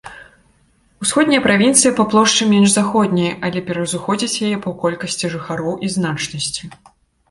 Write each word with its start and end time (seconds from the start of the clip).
Усходняя 1.05 1.41
правінцыя 1.47 1.91
па 2.01 2.07
плошчы 2.15 2.49
менш 2.55 2.69
заходняй, 2.79 3.31
але 3.45 3.65
пераўзыходзіць 3.71 4.41
яе 4.51 4.53
па 4.67 4.77
колькасці 4.85 5.35
жыхароў 5.39 5.81
і 5.87 5.97
значнасці. 6.03 6.63